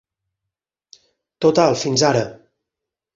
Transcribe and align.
Total, 1.47 1.77
fins 1.83 2.05
ara. 2.09 2.25